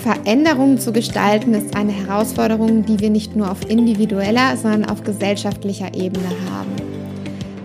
Veränderungen 0.00 0.78
zu 0.78 0.92
gestalten 0.92 1.52
ist 1.52 1.76
eine 1.76 1.92
Herausforderung, 1.92 2.84
die 2.86 3.00
wir 3.00 3.10
nicht 3.10 3.36
nur 3.36 3.50
auf 3.50 3.68
individueller, 3.68 4.56
sondern 4.56 4.86
auf 4.86 5.02
gesellschaftlicher 5.02 5.94
Ebene 5.94 6.28
haben. 6.50 6.70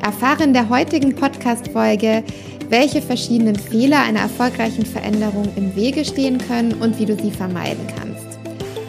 Erfahre 0.04 0.44
in 0.44 0.54
der 0.54 0.70
heutigen 0.70 1.16
Podcast-Folge, 1.16 2.24
welche 2.70 3.02
verschiedenen 3.02 3.56
Fehler 3.56 4.02
einer 4.04 4.20
erfolgreichen 4.20 4.86
Veränderung 4.86 5.48
im 5.56 5.76
Wege 5.76 6.04
stehen 6.04 6.38
können 6.38 6.74
und 6.74 7.00
wie 7.00 7.06
du 7.06 7.16
sie 7.16 7.32
vermeiden 7.32 7.88
kannst. 7.98 8.38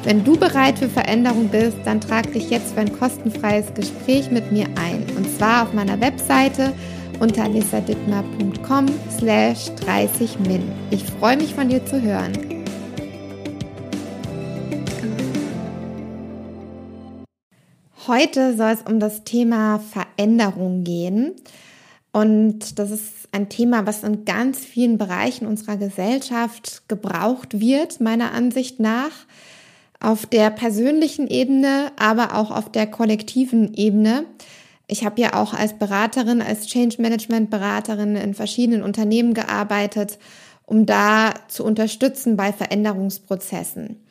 Wenn 0.02 0.24
du 0.24 0.36
bereit 0.36 0.78
für 0.78 0.88
Veränderung 0.88 1.48
bist, 1.48 1.76
dann 1.84 2.00
trag 2.00 2.32
dich 2.32 2.50
jetzt 2.50 2.74
für 2.74 2.80
ein 2.80 2.92
kostenfreies 2.98 3.72
Gespräch 3.74 4.30
mit 4.30 4.52
mir 4.52 4.66
ein. 4.76 5.04
Und 5.16 5.28
zwar 5.36 5.64
auf 5.64 5.72
meiner 5.72 6.00
Webseite 6.00 6.72
unter 7.20 7.48
lisadittmer.com 7.48 8.86
slash 9.18 9.70
30min. 9.84 10.62
Ich 10.90 11.04
freue 11.04 11.36
mich 11.36 11.54
von 11.54 11.68
dir 11.68 11.84
zu 11.84 12.00
hören. 12.00 12.55
Heute 18.06 18.56
soll 18.56 18.70
es 18.70 18.82
um 18.82 19.00
das 19.00 19.24
Thema 19.24 19.80
Veränderung 19.80 20.84
gehen. 20.84 21.32
Und 22.12 22.78
das 22.78 22.92
ist 22.92 23.28
ein 23.32 23.48
Thema, 23.48 23.84
was 23.84 24.04
in 24.04 24.24
ganz 24.24 24.60
vielen 24.60 24.96
Bereichen 24.96 25.44
unserer 25.44 25.76
Gesellschaft 25.76 26.88
gebraucht 26.88 27.58
wird, 27.58 28.00
meiner 28.00 28.32
Ansicht 28.32 28.78
nach. 28.78 29.10
Auf 29.98 30.24
der 30.24 30.50
persönlichen 30.50 31.26
Ebene, 31.26 31.90
aber 31.98 32.36
auch 32.36 32.52
auf 32.52 32.70
der 32.70 32.86
kollektiven 32.86 33.74
Ebene. 33.74 34.24
Ich 34.86 35.04
habe 35.04 35.20
ja 35.20 35.34
auch 35.34 35.52
als 35.52 35.76
Beraterin, 35.76 36.42
als 36.42 36.68
Change 36.68 37.02
Management 37.02 37.50
Beraterin 37.50 38.14
in 38.14 38.34
verschiedenen 38.34 38.84
Unternehmen 38.84 39.34
gearbeitet, 39.34 40.18
um 40.64 40.86
da 40.86 41.34
zu 41.48 41.64
unterstützen 41.64 42.36
bei 42.36 42.52
Veränderungsprozessen. 42.52 44.05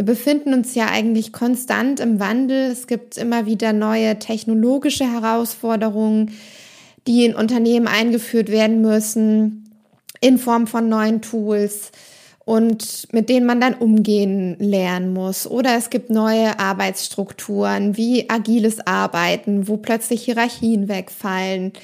Wir 0.00 0.06
befinden 0.06 0.54
uns 0.54 0.74
ja 0.74 0.86
eigentlich 0.86 1.30
konstant 1.30 2.00
im 2.00 2.20
Wandel. 2.20 2.70
Es 2.70 2.86
gibt 2.86 3.18
immer 3.18 3.44
wieder 3.44 3.74
neue 3.74 4.18
technologische 4.18 5.04
Herausforderungen, 5.04 6.30
die 7.06 7.26
in 7.26 7.34
Unternehmen 7.34 7.86
eingeführt 7.86 8.48
werden 8.48 8.80
müssen, 8.80 9.70
in 10.22 10.38
Form 10.38 10.66
von 10.66 10.88
neuen 10.88 11.20
Tools 11.20 11.92
und 12.46 13.08
mit 13.12 13.28
denen 13.28 13.44
man 13.44 13.60
dann 13.60 13.74
umgehen 13.74 14.56
lernen 14.58 15.12
muss. 15.12 15.46
Oder 15.46 15.76
es 15.76 15.90
gibt 15.90 16.08
neue 16.08 16.58
Arbeitsstrukturen 16.58 17.98
wie 17.98 18.30
agiles 18.30 18.78
Arbeiten, 18.86 19.68
wo 19.68 19.76
plötzlich 19.76 20.22
Hierarchien 20.22 20.88
wegfallen 20.88 21.74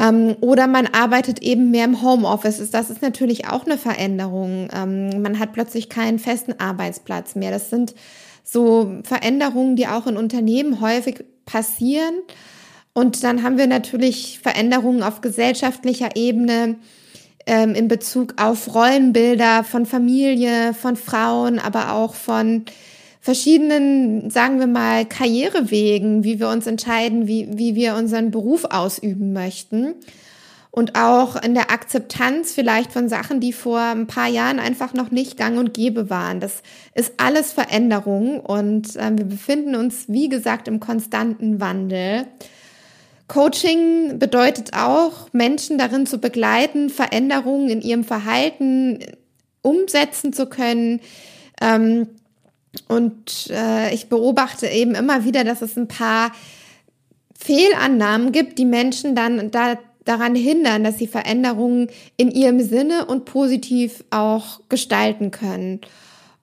ähm, 0.00 0.36
oder 0.40 0.66
man 0.66 0.86
arbeitet 0.86 1.42
eben 1.42 1.70
mehr 1.70 1.84
im 1.84 2.02
Homeoffice. 2.02 2.70
Das 2.70 2.90
ist 2.90 3.02
natürlich 3.02 3.48
auch 3.48 3.66
eine 3.66 3.78
Veränderung. 3.78 4.68
Ähm, 4.72 5.22
man 5.22 5.38
hat 5.38 5.52
plötzlich 5.52 5.88
keinen 5.88 6.18
festen 6.18 6.58
Arbeitsplatz 6.58 7.34
mehr. 7.34 7.50
Das 7.50 7.70
sind 7.70 7.94
so 8.44 9.00
Veränderungen, 9.02 9.76
die 9.76 9.88
auch 9.88 10.06
in 10.06 10.16
Unternehmen 10.16 10.80
häufig 10.80 11.24
passieren. 11.44 12.14
Und 12.94 13.22
dann 13.22 13.42
haben 13.42 13.58
wir 13.58 13.66
natürlich 13.66 14.40
Veränderungen 14.42 15.02
auf 15.02 15.20
gesellschaftlicher 15.20 16.16
Ebene 16.16 16.76
ähm, 17.46 17.74
in 17.74 17.88
Bezug 17.88 18.34
auf 18.40 18.74
Rollenbilder 18.74 19.64
von 19.64 19.86
Familie, 19.86 20.74
von 20.74 20.96
Frauen, 20.96 21.58
aber 21.58 21.92
auch 21.92 22.14
von 22.14 22.64
verschiedenen, 23.20 24.30
sagen 24.30 24.58
wir 24.58 24.66
mal, 24.66 25.04
Karrierewegen, 25.04 26.24
wie 26.24 26.40
wir 26.40 26.48
uns 26.48 26.66
entscheiden, 26.66 27.26
wie, 27.26 27.48
wie 27.52 27.74
wir 27.74 27.94
unseren 27.94 28.30
Beruf 28.30 28.64
ausüben 28.64 29.32
möchten. 29.32 29.94
Und 30.70 30.94
auch 30.94 31.34
in 31.42 31.54
der 31.54 31.70
Akzeptanz 31.72 32.52
vielleicht 32.52 32.92
von 32.92 33.08
Sachen, 33.08 33.40
die 33.40 33.52
vor 33.52 33.80
ein 33.80 34.06
paar 34.06 34.28
Jahren 34.28 34.60
einfach 34.60 34.92
noch 34.94 35.10
nicht 35.10 35.36
gang 35.36 35.58
und 35.58 35.74
gäbe 35.74 36.10
waren. 36.10 36.40
Das 36.40 36.62
ist 36.94 37.14
alles 37.16 37.52
Veränderung 37.52 38.38
und 38.38 38.94
äh, 38.96 39.10
wir 39.16 39.24
befinden 39.24 39.74
uns, 39.74 40.04
wie 40.08 40.28
gesagt, 40.28 40.68
im 40.68 40.78
konstanten 40.78 41.60
Wandel. 41.60 42.26
Coaching 43.28 44.18
bedeutet 44.18 44.72
auch, 44.72 45.32
Menschen 45.32 45.78
darin 45.78 46.06
zu 46.06 46.18
begleiten, 46.18 46.90
Veränderungen 46.90 47.68
in 47.68 47.82
ihrem 47.82 48.04
Verhalten 48.04 49.00
umsetzen 49.62 50.32
zu 50.32 50.46
können, 50.46 51.00
ähm, 51.60 52.08
und 52.86 53.50
äh, 53.50 53.94
ich 53.94 54.08
beobachte 54.08 54.66
eben 54.66 54.94
immer 54.94 55.24
wieder, 55.24 55.44
dass 55.44 55.62
es 55.62 55.76
ein 55.76 55.88
paar 55.88 56.32
Fehlannahmen 57.38 58.32
gibt, 58.32 58.58
die 58.58 58.64
Menschen 58.64 59.14
dann 59.14 59.50
da, 59.50 59.78
daran 60.04 60.34
hindern, 60.34 60.84
dass 60.84 60.98
sie 60.98 61.06
Veränderungen 61.06 61.88
in 62.16 62.30
ihrem 62.30 62.60
Sinne 62.60 63.06
und 63.06 63.24
positiv 63.24 64.04
auch 64.10 64.60
gestalten 64.68 65.30
können. 65.30 65.80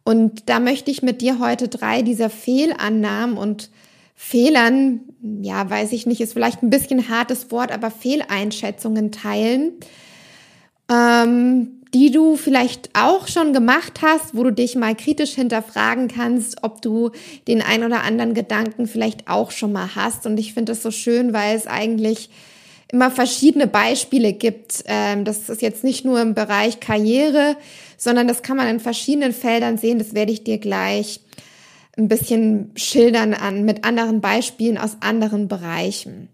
Und 0.03 0.49
da 0.49 0.59
möchte 0.59 0.91
ich 0.91 1.01
mit 1.01 1.21
dir 1.21 1.39
heute 1.39 1.67
drei 1.67 2.01
dieser 2.01 2.29
Fehlannahmen 2.29 3.37
und 3.37 3.71
Fehlern, 4.13 5.01
ja, 5.41 5.69
weiß 5.69 5.91
ich 5.91 6.05
nicht, 6.05 6.21
ist 6.21 6.33
vielleicht 6.33 6.63
ein 6.63 6.69
bisschen 6.69 7.09
hartes 7.09 7.51
Wort, 7.51 7.71
aber 7.71 7.91
Fehleinschätzungen 7.91 9.11
teilen, 9.11 9.73
ähm, 10.89 11.81
die 11.94 12.12
du 12.12 12.35
vielleicht 12.35 12.90
auch 12.94 13.28
schon 13.28 13.53
gemacht 13.53 14.01
hast, 14.01 14.35
wo 14.35 14.44
du 14.44 14.51
dich 14.51 14.75
mal 14.75 14.96
kritisch 14.96 15.31
hinterfragen 15.31 16.07
kannst, 16.07 16.63
ob 16.63 16.81
du 16.81 17.12
den 17.47 17.62
ein 17.62 17.84
oder 17.84 18.03
anderen 18.03 18.34
Gedanken 18.34 18.88
vielleicht 18.88 19.28
auch 19.29 19.51
schon 19.51 19.72
mal 19.72 19.96
hast. 19.96 20.25
Und 20.25 20.38
ich 20.38 20.53
finde 20.53 20.72
das 20.72 20.84
so 20.84 20.91
schön, 20.91 21.34
weil 21.34 21.56
es 21.56 21.68
eigentlich 21.68 22.29
immer 22.91 23.12
verschiedene 23.12 23.68
Beispiele 23.68 24.34
gibt. 24.34 24.84
Ähm, 24.88 25.25
das 25.25 25.50
ist 25.50 25.62
jetzt 25.62 25.84
nicht 25.84 26.06
nur 26.06 26.22
im 26.22 26.34
Bereich 26.34 26.79
Karriere, 26.79 27.56
sondern 27.97 28.28
das 28.28 28.41
kann 28.41 28.57
man 28.57 28.67
in 28.67 28.79
verschiedenen 28.79 29.34
Feldern 29.34 29.78
sehen. 29.78 30.00
Das 30.00 30.13
werde 30.13 30.31
ich 30.31 30.44
dir 30.44 30.57
gleich 30.57 31.19
ein 31.97 32.07
bisschen 32.07 32.72
schildern 32.75 33.34
an 33.34 33.63
mit 33.63 33.85
anderen 33.85 34.22
Beispielen 34.22 34.78
aus 34.78 34.97
anderen 35.00 35.47
Bereichen. 35.47 36.29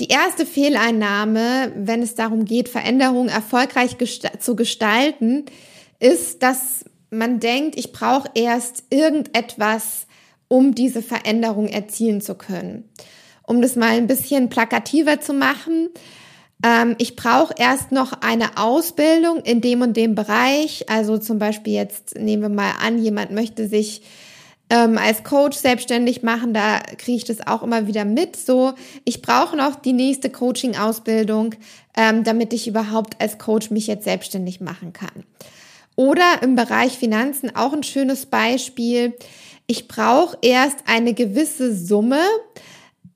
Die 0.00 0.08
erste 0.08 0.46
Fehleinnahme, 0.46 1.72
wenn 1.76 2.02
es 2.02 2.14
darum 2.14 2.44
geht, 2.44 2.68
Veränderungen 2.68 3.28
erfolgreich 3.28 3.98
gesta 3.98 4.38
zu 4.38 4.54
gestalten, 4.54 5.46
ist, 5.98 6.42
dass 6.42 6.84
man 7.10 7.40
denkt, 7.40 7.76
ich 7.76 7.92
brauche 7.92 8.28
erst 8.34 8.84
irgendetwas, 8.90 10.06
um 10.46 10.74
diese 10.74 11.02
Veränderung 11.02 11.66
erzielen 11.66 12.20
zu 12.20 12.36
können. 12.36 12.88
Um 13.42 13.60
das 13.60 13.76
mal 13.76 13.90
ein 13.90 14.06
bisschen 14.06 14.50
plakativer 14.50 15.20
zu 15.20 15.32
machen, 15.32 15.88
ähm, 16.64 16.96
ich 16.98 17.16
brauche 17.16 17.54
erst 17.56 17.92
noch 17.92 18.12
eine 18.20 18.56
Ausbildung 18.56 19.40
in 19.40 19.60
dem 19.60 19.82
und 19.82 19.96
dem 19.96 20.14
Bereich. 20.14 20.88
Also 20.88 21.18
zum 21.18 21.38
Beispiel 21.38 21.72
jetzt 21.72 22.16
nehmen 22.16 22.42
wir 22.42 22.48
mal 22.48 22.72
an, 22.80 23.02
jemand 23.02 23.30
möchte 23.30 23.68
sich 23.68 24.02
ähm, 24.70 24.98
als 24.98 25.24
Coach 25.24 25.56
selbstständig 25.56 26.22
machen, 26.22 26.52
da 26.52 26.80
kriege 26.98 27.16
ich 27.16 27.24
das 27.24 27.46
auch 27.46 27.62
immer 27.62 27.86
wieder 27.86 28.04
mit. 28.04 28.36
So, 28.36 28.74
ich 29.04 29.22
brauche 29.22 29.56
noch 29.56 29.76
die 29.76 29.92
nächste 29.92 30.30
Coaching-Ausbildung, 30.30 31.54
ähm, 31.96 32.24
damit 32.24 32.52
ich 32.52 32.68
überhaupt 32.68 33.20
als 33.20 33.38
Coach 33.38 33.70
mich 33.70 33.86
jetzt 33.86 34.04
selbstständig 34.04 34.60
machen 34.60 34.92
kann. 34.92 35.24
Oder 35.96 36.42
im 36.42 36.54
Bereich 36.54 36.98
Finanzen 36.98 37.56
auch 37.56 37.72
ein 37.72 37.82
schönes 37.82 38.26
Beispiel. 38.26 39.14
Ich 39.66 39.88
brauche 39.88 40.38
erst 40.42 40.78
eine 40.86 41.14
gewisse 41.14 41.74
Summe, 41.74 42.20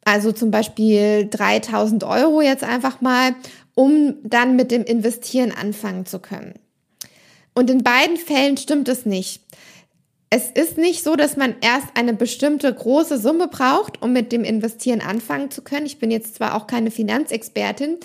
also 0.04 0.32
zum 0.32 0.50
Beispiel 0.50 1.28
3000 1.30 2.02
Euro 2.04 2.40
jetzt 2.40 2.64
einfach 2.64 3.00
mal, 3.00 3.34
um 3.74 4.16
dann 4.24 4.56
mit 4.56 4.70
dem 4.70 4.84
Investieren 4.84 5.52
anfangen 5.52 6.06
zu 6.06 6.18
können. 6.18 6.54
Und 7.54 7.70
in 7.70 7.84
beiden 7.84 8.16
Fällen 8.16 8.56
stimmt 8.56 8.88
es 8.88 9.04
nicht 9.06 9.42
es 10.34 10.48
ist 10.48 10.78
nicht 10.78 11.04
so, 11.04 11.14
dass 11.14 11.36
man 11.36 11.56
erst 11.60 11.88
eine 11.92 12.14
bestimmte 12.14 12.72
große 12.72 13.18
Summe 13.18 13.48
braucht, 13.48 14.00
um 14.00 14.14
mit 14.14 14.32
dem 14.32 14.44
Investieren 14.44 15.02
anfangen 15.02 15.50
zu 15.50 15.60
können. 15.60 15.84
Ich 15.84 15.98
bin 15.98 16.10
jetzt 16.10 16.36
zwar 16.36 16.54
auch 16.54 16.66
keine 16.66 16.90
Finanzexpertin, 16.90 17.98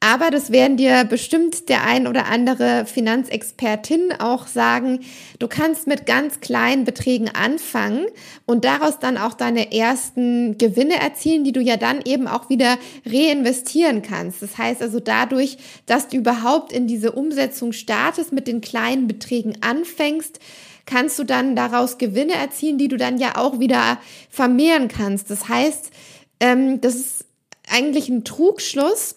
aber 0.00 0.30
das 0.30 0.50
werden 0.50 0.78
dir 0.78 1.04
bestimmt 1.04 1.68
der 1.68 1.84
ein 1.84 2.06
oder 2.06 2.24
andere 2.24 2.86
Finanzexpertin 2.86 4.14
auch 4.18 4.46
sagen. 4.46 5.00
Du 5.40 5.46
kannst 5.46 5.86
mit 5.86 6.06
ganz 6.06 6.40
kleinen 6.40 6.86
Beträgen 6.86 7.28
anfangen 7.28 8.06
und 8.46 8.64
daraus 8.64 8.98
dann 8.98 9.18
auch 9.18 9.34
deine 9.34 9.70
ersten 9.70 10.56
Gewinne 10.56 10.98
erzielen, 10.98 11.44
die 11.44 11.52
du 11.52 11.60
ja 11.60 11.76
dann 11.76 12.00
eben 12.02 12.28
auch 12.28 12.48
wieder 12.48 12.78
reinvestieren 13.04 14.00
kannst. 14.00 14.40
Das 14.40 14.56
heißt 14.56 14.80
also 14.80 15.00
dadurch, 15.00 15.58
dass 15.84 16.08
du 16.08 16.16
überhaupt 16.16 16.72
in 16.72 16.86
diese 16.86 17.12
Umsetzung 17.12 17.72
startest, 17.72 18.32
mit 18.32 18.48
den 18.48 18.62
kleinen 18.62 19.06
Beträgen 19.06 19.58
anfängst, 19.60 20.40
kannst 20.88 21.18
du 21.18 21.24
dann 21.24 21.54
daraus 21.54 21.98
Gewinne 21.98 22.34
erzielen, 22.34 22.78
die 22.78 22.88
du 22.88 22.96
dann 22.96 23.18
ja 23.18 23.36
auch 23.36 23.60
wieder 23.60 23.98
vermehren 24.30 24.88
kannst. 24.88 25.30
Das 25.30 25.48
heißt, 25.48 25.90
ähm, 26.40 26.80
das 26.80 26.94
ist 26.94 27.24
eigentlich 27.70 28.08
ein 28.08 28.24
Trugschluss, 28.24 29.16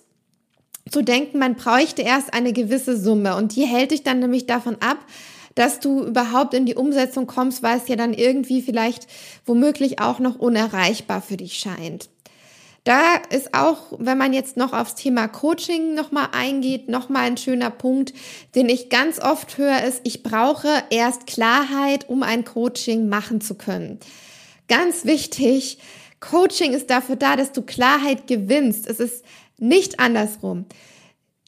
zu 0.89 1.01
denken, 1.01 1.39
man 1.39 1.55
bräuchte 1.55 2.01
erst 2.01 2.33
eine 2.33 2.53
gewisse 2.53 2.97
Summe 2.97 3.35
und 3.35 3.55
die 3.55 3.65
hält 3.65 3.91
dich 3.91 4.03
dann 4.03 4.19
nämlich 4.19 4.45
davon 4.45 4.75
ab, 4.81 4.97
dass 5.55 5.79
du 5.79 6.03
überhaupt 6.03 6.53
in 6.53 6.65
die 6.65 6.75
Umsetzung 6.75 7.27
kommst, 7.27 7.63
weil 7.63 7.77
es 7.77 7.87
ja 7.87 7.95
dann 7.95 8.13
irgendwie 8.13 8.61
vielleicht 8.61 9.07
womöglich 9.45 9.99
auch 9.99 10.19
noch 10.19 10.39
unerreichbar 10.39 11.21
für 11.21 11.37
dich 11.37 11.53
scheint. 11.53 12.09
Da 12.83 13.17
ist 13.29 13.53
auch, 13.53 13.93
wenn 13.99 14.17
man 14.17 14.33
jetzt 14.33 14.57
noch 14.57 14.73
aufs 14.73 14.95
Thema 14.95 15.27
Coaching 15.27 15.93
nochmal 15.93 16.29
eingeht, 16.31 16.89
nochmal 16.89 17.27
ein 17.27 17.37
schöner 17.37 17.69
Punkt, 17.69 18.13
den 18.55 18.69
ich 18.69 18.89
ganz 18.89 19.19
oft 19.19 19.59
höre, 19.59 19.83
ist, 19.83 20.01
ich 20.03 20.23
brauche 20.23 20.67
erst 20.89 21.27
Klarheit, 21.27 22.09
um 22.09 22.23
ein 22.23 22.43
Coaching 22.43 23.07
machen 23.07 23.39
zu 23.39 23.53
können. 23.53 23.99
Ganz 24.67 25.05
wichtig, 25.05 25.77
Coaching 26.21 26.73
ist 26.73 26.89
dafür 26.89 27.17
da, 27.17 27.35
dass 27.35 27.51
du 27.51 27.61
Klarheit 27.61 28.25
gewinnst. 28.25 28.87
Es 28.87 28.99
ist 28.99 29.23
nicht 29.57 29.99
andersrum. 29.99 30.65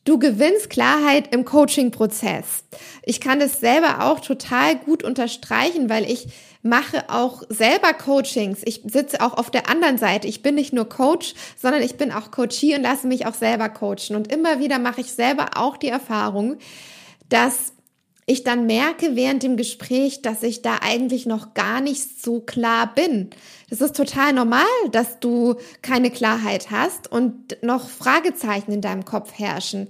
Du 0.05 0.19
gewinnst 0.19 0.69
Klarheit 0.69 1.33
im 1.33 1.45
Coaching-Prozess. 1.45 2.65
Ich 3.03 3.21
kann 3.21 3.39
das 3.39 3.61
selber 3.61 4.03
auch 4.03 4.19
total 4.19 4.75
gut 4.75 5.01
unterstreichen, 5.01 5.89
weil 5.89 6.09
ich 6.09 6.27
mache 6.61 7.09
auch 7.09 7.43
selber 7.47 7.93
Coachings. 7.93 8.61
Ich 8.65 8.81
sitze 8.85 9.21
auch 9.21 9.33
auf 9.37 9.49
der 9.49 9.69
anderen 9.69 9.97
Seite. 9.97 10.27
Ich 10.27 10.41
bin 10.41 10.55
nicht 10.55 10.73
nur 10.73 10.89
Coach, 10.89 11.35
sondern 11.55 11.81
ich 11.81 11.95
bin 11.95 12.11
auch 12.11 12.31
Coachie 12.31 12.75
und 12.75 12.81
lasse 12.81 13.07
mich 13.07 13.25
auch 13.25 13.33
selber 13.33 13.69
coachen. 13.69 14.15
Und 14.15 14.31
immer 14.31 14.59
wieder 14.59 14.79
mache 14.79 15.01
ich 15.01 15.13
selber 15.13 15.51
auch 15.55 15.77
die 15.77 15.89
Erfahrung, 15.89 16.57
dass 17.29 17.72
ich 18.25 18.43
dann 18.43 18.65
merke 18.65 19.15
während 19.15 19.43
dem 19.43 19.57
Gespräch, 19.57 20.21
dass 20.21 20.43
ich 20.43 20.61
da 20.61 20.77
eigentlich 20.81 21.25
noch 21.25 21.53
gar 21.53 21.81
nicht 21.81 22.21
so 22.21 22.39
klar 22.39 22.93
bin. 22.93 23.29
Das 23.69 23.81
ist 23.81 23.95
total 23.95 24.33
normal, 24.33 24.63
dass 24.91 25.19
du 25.19 25.55
keine 25.81 26.09
Klarheit 26.09 26.71
hast 26.71 27.11
und 27.11 27.57
noch 27.61 27.89
Fragezeichen 27.89 28.71
in 28.71 28.81
deinem 28.81 29.05
Kopf 29.05 29.33
herrschen. 29.37 29.87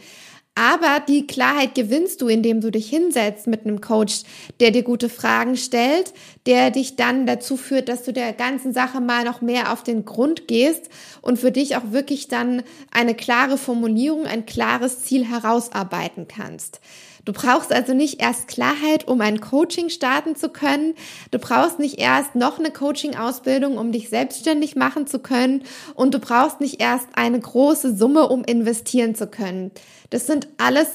Aber 0.56 1.00
die 1.00 1.26
Klarheit 1.26 1.74
gewinnst 1.74 2.22
du, 2.22 2.28
indem 2.28 2.62
du 2.62 2.70
dich 2.70 2.88
hinsetzt 2.88 3.48
mit 3.48 3.66
einem 3.66 3.82
Coach, 3.82 4.22
der 4.60 4.70
dir 4.70 4.84
gute 4.84 5.10
Fragen 5.10 5.58
stellt, 5.58 6.14
der 6.46 6.70
dich 6.70 6.96
dann 6.96 7.26
dazu 7.26 7.58
führt, 7.58 7.90
dass 7.90 8.04
du 8.04 8.14
der 8.14 8.34
ganzen 8.34 8.72
Sache 8.72 9.02
mal 9.02 9.24
noch 9.24 9.42
mehr 9.42 9.74
auf 9.74 9.82
den 9.82 10.06
Grund 10.06 10.48
gehst 10.48 10.90
und 11.22 11.40
für 11.40 11.52
dich 11.52 11.76
auch 11.76 11.92
wirklich 11.92 12.28
dann 12.28 12.62
eine 12.92 13.16
klare 13.16 13.58
Formulierung, 13.58 14.28
ein 14.28 14.46
klares 14.46 15.02
Ziel 15.02 15.26
herausarbeiten 15.26 16.28
kannst. 16.28 16.82
Du 17.25 17.31
brauchst 17.31 17.72
also 17.72 17.94
nicht 17.94 18.22
erst 18.22 18.48
Klarheit, 18.48 19.08
um 19.08 19.22
ein 19.22 19.40
Coaching 19.40 19.90
starten 19.90 20.36
zu 20.36 20.50
können. 20.50 20.94
Du 21.31 21.40
brauchst 21.40 21.80
nicht 21.80 21.98
erst 22.00 22.36
noch 22.36 22.60
eine 22.60 22.72
Coaching-Ausbildung, 22.72 23.78
um 23.78 23.92
dich 23.94 24.10
selbstständig 24.10 24.75
machen 24.75 25.08
zu 25.08 25.20
können. 25.20 25.64
Und 25.96 26.14
du 26.14 26.20
brauchst 26.20 26.60
nicht 26.60 26.81
erst 26.81 27.08
eine 27.14 27.40
große 27.40 27.96
Summe, 27.96 28.28
um 28.28 28.44
investieren 28.44 29.16
zu 29.16 29.28
können. 29.28 29.72
Das 30.10 30.28
sind 30.28 30.48
alles 30.58 30.90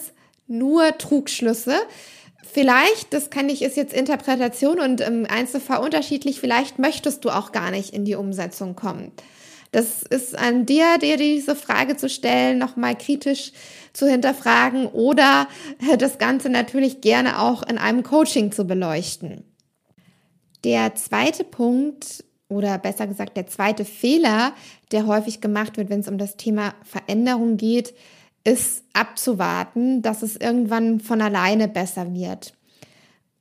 nur 0.47 0.99
Trugschlüsse. 0.99 1.77
Vielleicht, 2.51 3.13
das 3.13 3.31
kann 3.31 3.49
ich, 3.49 3.63
ist 3.63 3.77
jetzt 3.77 3.95
Interpretation 3.95 4.81
und 4.81 5.01
im 5.01 5.27
Einzelfall 5.27 5.79
unterschiedlich, 5.79 6.41
vielleicht 6.41 6.79
möchtest 6.79 7.25
du 7.25 7.31
auch 7.31 7.53
gar 7.53 7.71
nicht 7.71 7.95
in 7.95 8.05
die 8.05 8.15
Umsetzung 8.15 8.75
kommen. 8.75 9.13
Das 9.71 10.03
ist 10.03 10.37
an 10.37 10.65
dir, 10.65 10.97
dir 10.99 11.19
diese 11.19 11.55
Frage 11.55 11.97
zu 11.97 12.09
stellen, 12.09 12.59
nochmal 12.59 12.97
kritisch 12.97 13.53
zu 13.93 14.07
hinterfragen 14.07 14.87
oder 14.87 15.49
das 15.99 16.19
Ganze 16.19 16.51
natürlich 16.51 17.01
gerne 17.01 17.41
auch 17.41 17.63
in 17.63 17.79
einem 17.79 18.03
Coaching 18.03 18.53
zu 18.53 18.65
beleuchten. 18.65 19.45
Der 20.65 20.95
zweite 20.97 21.45
Punkt 21.45 22.25
oder 22.49 22.79
besser 22.79 23.07
gesagt 23.07 23.37
der 23.37 23.47
zweite 23.47 23.85
Fehler, 23.85 24.53
der 24.91 25.07
häufig 25.07 25.41
gemacht 25.41 25.77
wird, 25.77 25.91
wenn 25.91 26.01
es 26.01 26.09
um 26.09 26.19
das 26.19 26.37
Thema 26.37 26.75
Veränderung 26.83 27.57
geht, 27.57 27.95
ist 28.45 28.85
abzuwarten, 28.95 30.03
dass 30.03 30.23
es 30.23 30.37
irgendwann 30.37 31.01
von 31.01 31.21
alleine 31.21 31.69
besser 31.69 32.15
wird. 32.15 32.55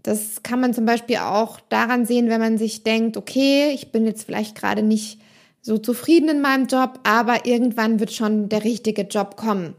Das 0.04 0.44
kann 0.44 0.60
man 0.60 0.74
zum 0.74 0.86
Beispiel 0.86 1.18
auch 1.18 1.60
daran 1.70 2.06
sehen, 2.06 2.30
wenn 2.30 2.40
man 2.40 2.58
sich 2.58 2.84
denkt, 2.84 3.18
okay, 3.18 3.72
ich 3.74 3.92
bin 3.92 4.06
jetzt 4.06 4.26
vielleicht 4.26 4.56
gerade 4.56 4.84
nicht 4.84 5.20
so 5.62 5.78
zufrieden 5.78 6.30
in 6.30 6.42
meinem 6.42 6.68
Job, 6.68 7.00
aber 7.04 7.46
irgendwann 7.46 8.00
wird 8.00 8.14
schon 8.14 8.50
der 8.50 8.64
richtige 8.64 9.04
Job 9.04 9.36
kommen 9.38 9.76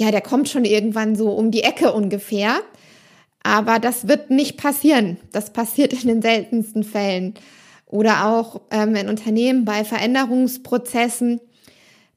ja, 0.00 0.10
der 0.10 0.22
kommt 0.22 0.48
schon 0.48 0.64
irgendwann 0.64 1.14
so 1.14 1.30
um 1.30 1.50
die 1.50 1.62
Ecke 1.62 1.92
ungefähr. 1.92 2.60
Aber 3.42 3.78
das 3.78 4.08
wird 4.08 4.30
nicht 4.30 4.56
passieren. 4.56 5.18
Das 5.30 5.52
passiert 5.52 5.92
in 5.92 6.08
den 6.08 6.22
seltensten 6.22 6.84
Fällen. 6.84 7.34
Oder 7.84 8.26
auch 8.26 8.62
ähm, 8.70 8.94
in 8.94 9.10
Unternehmen 9.10 9.66
bei 9.66 9.84
Veränderungsprozessen 9.84 11.40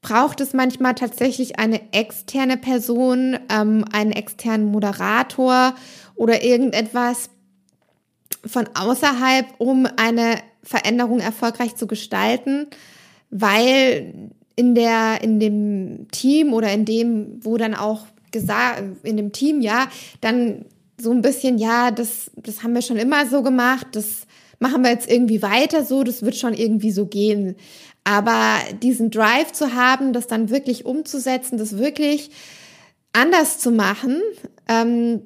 braucht 0.01 0.39
es 0.39 0.53
manchmal 0.53 0.95
tatsächlich 0.95 1.59
eine 1.59 1.81
externe 1.91 2.55
Person, 2.55 3.37
ähm, 3.49 3.83
einen 3.91 4.13
externen 4.13 4.67
Moderator 4.67 5.75
oder 6.15 6.41
irgendetwas 6.41 7.31
von 8.45 8.69
außerhalb, 8.75 9.45
um 9.57 9.87
eine 9.97 10.37
Veränderung 10.63 11.19
erfolgreich 11.19 11.75
zu 11.75 11.87
gestalten, 11.87 12.67
weil 13.29 14.31
in 14.55 14.75
der, 14.75 15.21
in 15.21 15.39
dem 15.39 16.07
Team 16.11 16.53
oder 16.53 16.71
in 16.71 16.85
dem, 16.85 17.39
wo 17.43 17.57
dann 17.57 17.73
auch 17.73 18.05
gesagt, 18.31 18.83
in 19.03 19.17
dem 19.17 19.31
Team, 19.31 19.61
ja, 19.61 19.87
dann 20.21 20.65
so 20.99 21.11
ein 21.11 21.21
bisschen, 21.21 21.57
ja, 21.57 21.91
das, 21.91 22.31
das 22.35 22.63
haben 22.63 22.73
wir 22.73 22.81
schon 22.81 22.97
immer 22.97 23.25
so 23.27 23.41
gemacht, 23.41 23.87
das 23.93 24.27
machen 24.59 24.83
wir 24.83 24.91
jetzt 24.91 25.09
irgendwie 25.09 25.41
weiter 25.41 25.83
so, 25.83 26.03
das 26.03 26.21
wird 26.21 26.35
schon 26.35 26.53
irgendwie 26.53 26.91
so 26.91 27.05
gehen. 27.05 27.55
Aber 28.03 28.57
diesen 28.81 29.11
Drive 29.11 29.51
zu 29.53 29.73
haben, 29.73 30.13
das 30.13 30.27
dann 30.27 30.49
wirklich 30.49 30.85
umzusetzen, 30.85 31.57
das 31.57 31.77
wirklich 31.77 32.31
anders 33.13 33.59
zu 33.59 33.71
machen, 33.71 34.21
ähm, 34.67 35.21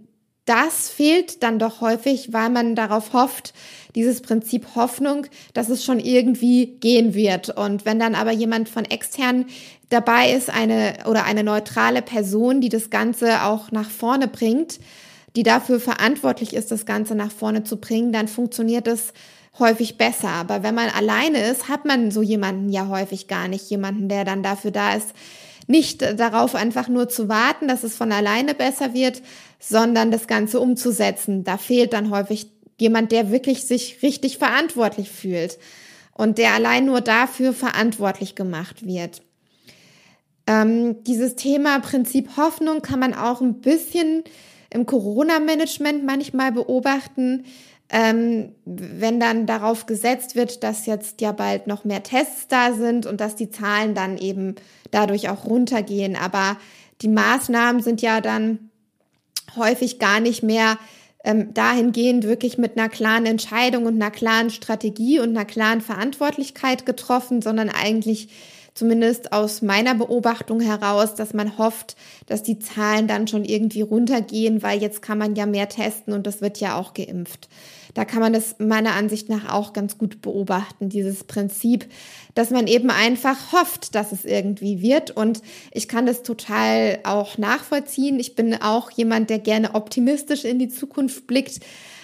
das 0.48 0.90
fehlt 0.90 1.44
dann 1.44 1.60
doch 1.60 1.82
häufig, 1.82 2.32
weil 2.32 2.50
man 2.50 2.74
darauf 2.74 3.14
hofft, 3.14 3.54
dieses 3.96 4.22
Prinzip 4.22 4.76
Hoffnung, 4.76 5.28
dass 5.54 5.70
es 5.70 5.84
schon 5.84 6.00
irgendwie 6.00 6.78
gehen 6.80 7.14
wird. 7.14 7.50
Und 7.50 7.86
wenn 7.86 8.00
dann 8.00 8.16
aber 8.16 8.32
jemand 8.32 8.70
von 8.70 8.86
extern 8.86 9.46
dabei 9.90 10.32
ist, 10.32 10.50
eine 10.50 10.96
oder 11.06 11.26
eine 11.26 11.44
neutrale 11.44 12.02
Person, 12.02 12.62
die 12.62 12.70
das 12.70 12.90
Ganze 12.90 13.44
auch 13.44 13.72
nach 13.72 13.90
vorne 13.90 14.28
bringt, 14.28 14.80
die 15.36 15.44
dafür 15.44 15.80
verantwortlich 15.80 16.54
ist, 16.54 16.72
das 16.72 16.86
Ganze 16.86 17.14
nach 17.14 17.32
vorne 17.32 17.64
zu 17.64 17.78
bringen, 17.78 18.14
dann 18.14 18.30
funktioniert 18.30 18.88
es 18.88 19.14
häufig 19.60 19.98
besser. 19.98 20.30
Aber 20.30 20.64
wenn 20.64 20.76
man 20.76 20.90
alleine 20.90 21.40
ist, 21.40 21.68
hat 21.68 21.86
man 21.86 22.10
so 22.10 22.22
jemanden 22.22 22.70
ja 22.70 22.88
häufig 22.88 23.28
gar 23.28 23.48
nicht. 23.48 23.70
Jemanden, 23.70 24.08
der 24.08 24.24
dann 24.24 24.44
dafür 24.44 24.72
da 24.72 24.94
ist, 24.94 25.14
nicht 25.68 26.02
darauf 26.02 26.56
einfach 26.56 26.88
nur 26.88 27.10
zu 27.10 27.30
warten, 27.30 27.68
dass 27.68 27.84
es 27.84 27.96
von 27.96 28.12
alleine 28.12 28.56
besser 28.56 28.94
wird, 28.94 29.22
sondern 29.60 30.12
das 30.12 30.28
Ganze 30.28 30.60
umzusetzen. 30.60 31.44
Da 31.44 31.58
fehlt 31.58 31.94
dann 31.94 32.10
häufig 32.10 32.50
jemand, 32.80 33.12
der 33.12 33.32
wirklich 33.32 33.66
sich 33.66 34.02
richtig 34.02 34.38
verantwortlich 34.38 35.12
fühlt 35.12 35.58
und 36.14 36.38
der 36.38 36.54
allein 36.54 36.86
nur 36.86 37.02
dafür 37.02 37.54
verantwortlich 37.54 38.36
gemacht 38.36 38.86
wird. 38.86 39.22
Ähm, 40.48 41.04
dieses 41.04 41.36
Thema 41.36 41.80
Prinzip 41.80 42.38
Hoffnung 42.38 42.82
kann 42.82 43.00
man 43.00 43.14
auch 43.14 43.42
ein 43.42 43.60
bisschen 43.60 44.24
im 44.70 44.86
Corona-Management 44.86 46.06
manchmal 46.06 46.52
beobachten, 46.52 47.46
ähm, 47.90 48.54
wenn 48.66 49.20
dann 49.20 49.46
darauf 49.46 49.86
gesetzt 49.86 50.36
wird, 50.36 50.64
dass 50.64 50.86
jetzt 50.86 51.22
ja 51.22 51.32
bald 51.32 51.68
noch 51.68 51.86
mehr 51.86 52.04
Tests 52.04 52.48
da 52.48 52.74
sind 52.74 53.06
und 53.06 53.22
dass 53.22 53.36
die 53.36 53.50
Zahlen 53.50 53.96
dann 53.96 54.18
eben 54.18 54.56
dadurch 54.92 55.30
auch 55.30 55.46
runtergehen. 55.46 56.16
Aber 56.16 56.58
die 57.02 57.08
Maßnahmen 57.08 57.82
sind 57.82 58.02
ja 58.02 58.20
dann 58.20 58.70
häufig 59.56 60.00
gar 60.00 60.20
nicht 60.20 60.44
mehr 60.44 60.78
ähm, 61.24 61.54
dahingehend 61.54 62.26
wirklich 62.26 62.58
mit 62.58 62.78
einer 62.78 62.90
klaren 62.90 63.26
Entscheidung 63.26 63.86
und 63.86 63.96
einer 63.96 64.12
klaren 64.12 64.50
Strategie 64.50 65.20
und 65.20 65.30
einer 65.30 65.46
klaren 65.46 65.82
Verantwortlichkeit 65.82 66.86
getroffen, 66.86 67.42
sondern 67.42 67.70
eigentlich 67.70 68.30
zumindest 68.74 69.34
aus 69.34 69.62
meiner 69.62 69.96
Beobachtung 69.96 70.60
heraus, 70.60 71.16
dass 71.16 71.34
man 71.34 71.58
hofft, 71.58 71.96
dass 72.28 72.44
die 72.44 72.60
Zahlen 72.60 73.08
dann 73.08 73.28
schon 73.28 73.44
irgendwie 73.44 73.82
runtergehen, 73.82 74.62
weil 74.62 74.80
jetzt 74.82 75.02
kann 75.02 75.18
man 75.18 75.36
ja 75.36 75.46
mehr 75.46 75.68
testen 75.68 76.14
und 76.14 76.28
das 76.28 76.42
wird 76.42 76.60
ja 76.60 76.78
auch 76.78 76.94
geimpft. 76.94 77.50
Da 77.98 78.06
kann 78.06 78.20
man 78.20 78.32
das 78.32 78.58
meiner 78.60 78.94
Ansicht 78.94 79.28
nach 79.28 79.52
auch 79.52 79.74
ganz 79.74 79.98
gut 79.98 80.22
beobachten, 80.22 80.88
dieses 80.88 81.24
Prinzip, 81.24 81.88
dass 82.36 82.52
man 82.52 82.68
eben 82.68 82.92
einfach 82.92 83.52
hofft, 83.54 83.96
dass 83.96 84.12
es 84.12 84.24
irgendwie 84.24 84.84
wird. 84.84 85.10
Und 85.10 85.42
ich 85.72 85.88
kann 85.88 86.06
das 86.06 86.22
total 86.22 87.00
auch 87.06 87.40
nachvollziehen. 87.40 88.20
Ich 88.20 88.36
bin 88.36 88.62
auch 88.62 88.92
jemand, 88.92 89.32
der 89.32 89.40
gerne 89.40 89.74
optimistisch 89.74 90.46
in 90.46 90.60
die 90.60 90.70
Zukunft 90.70 91.26
blickt. 91.26 91.60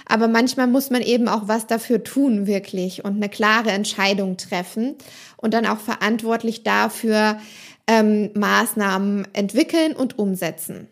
Aber 0.08 0.28
manchmal 0.28 0.66
muss 0.66 0.90
man 0.90 1.04
eben 1.04 1.28
auch 1.28 1.48
was 1.48 1.68
dafür 1.68 2.04
tun, 2.04 2.48
wirklich, 2.48 3.06
und 3.06 3.18
eine 3.18 3.30
klare 3.30 3.70
Entscheidung 3.70 4.38
treffen 4.38 4.96
und 5.38 5.54
dann 5.54 5.68
auch 5.68 5.80
verantwortlich 5.80 6.64
dafür 6.64 7.38
ähm, 7.86 8.32
Maßnahmen 8.34 9.28
entwickeln 9.34 9.96
und 9.96 10.18
umsetzen. 10.18 10.88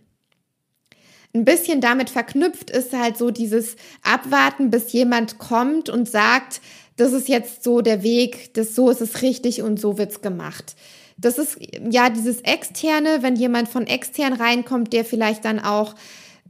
Ein 1.33 1.45
bisschen 1.45 1.81
damit 1.81 2.09
verknüpft 2.09 2.69
ist 2.69 2.93
halt 2.93 3.17
so 3.17 3.31
dieses 3.31 3.75
Abwarten, 4.03 4.69
bis 4.69 4.91
jemand 4.91 5.37
kommt 5.37 5.89
und 5.89 6.09
sagt, 6.09 6.61
das 6.97 7.13
ist 7.13 7.29
jetzt 7.29 7.63
so 7.63 7.81
der 7.81 8.03
Weg, 8.03 8.53
das 8.53 8.75
so 8.75 8.89
ist 8.89 9.01
es 9.01 9.21
richtig 9.21 9.61
und 9.61 9.79
so 9.79 9.97
wird's 9.97 10.21
gemacht. 10.21 10.75
Das 11.17 11.37
ist 11.37 11.57
ja 11.89 12.09
dieses 12.09 12.41
externe, 12.41 13.19
wenn 13.21 13.35
jemand 13.35 13.69
von 13.69 13.87
extern 13.87 14.33
reinkommt, 14.33 14.91
der 14.91 15.05
vielleicht 15.05 15.45
dann 15.45 15.59
auch 15.59 15.95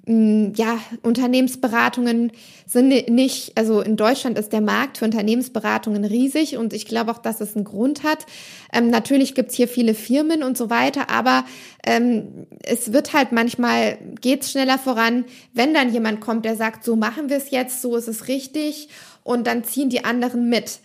ja, 0.08 0.80
Unternehmensberatungen 1.04 2.32
sind 2.66 3.10
nicht, 3.10 3.56
also 3.56 3.82
in 3.82 3.98
Deutschland 3.98 4.38
ist 4.38 4.52
der 4.52 4.62
Markt 4.62 4.98
für 4.98 5.06
Unternehmensberatungen 5.06 6.04
riesig 6.06 6.58
und 6.58 6.74
ich 6.74 6.88
glaube 6.88 7.12
auch, 7.12 7.20
dass 7.20 7.40
es 7.40 7.56
einen 7.56 7.66
Grund 7.66 8.04
hat. 8.04 8.26
Ähm, 8.74 8.90
natürlich 8.90 9.36
gibt's 9.36 9.54
hier 9.54 9.68
viele 9.68 9.94
Firmen 9.94 10.42
und 10.42 10.58
so 10.58 10.72
weiter, 10.72 11.12
aber 11.12 11.46
ähm, 11.86 12.48
es 12.64 12.94
wird 12.94 13.14
halt 13.14 13.32
manchmal, 13.32 14.00
geht's 14.20 14.52
schneller 14.52 14.80
voran, 14.80 15.26
wenn 15.54 15.74
dann 15.74 15.94
jemand 15.94 16.20
kommt, 16.20 16.46
der 16.46 16.56
sagt, 16.56 16.84
so 16.84 16.96
machen 16.96 17.30
wir 17.30 17.38
es 17.38 17.52
jetzt, 17.52 17.82
so 17.82 17.96
ist 17.96 18.08
es 18.08 18.28
richtig 18.28 18.90
und 19.24 19.46
dann 19.46 19.64
ziehen 19.64 19.90
die 19.90 20.04
anderen 20.04 20.50
mit. 20.50 20.80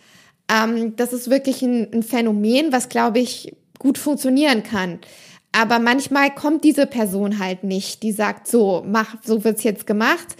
Ähm, 0.47 0.95
das 0.95 1.11
ist 1.11 1.29
wirklich 1.29 1.63
ein, 1.63 1.91
ein 1.91 2.03
Phänomen, 2.03 2.71
was, 2.71 2.87
glaube 2.87 3.17
ich, 3.19 3.55
gut 3.79 3.97
funktionieren 3.97 4.63
kann. 4.63 4.99
Aber 5.57 5.79
manchmal 5.79 6.29
kommt 6.29 6.63
diese 6.63 6.85
Person 6.85 7.39
halt 7.39 7.63
nicht, 7.63 8.03
die 8.03 8.11
sagt, 8.11 8.47
so, 8.47 8.83
mach, 8.85 9.15
so 9.23 9.43
wird's 9.43 9.63
jetzt 9.63 9.87
gemacht. 9.87 10.35